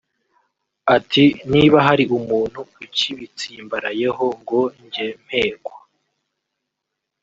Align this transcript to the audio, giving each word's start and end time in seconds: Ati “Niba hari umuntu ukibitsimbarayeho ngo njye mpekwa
Ati 0.95 1.23
“Niba 1.51 1.77
hari 1.87 2.03
umuntu 2.17 2.59
ukibitsimbarayeho 2.83 4.25
ngo 4.41 4.59
njye 4.83 5.07
mpekwa 5.23 5.75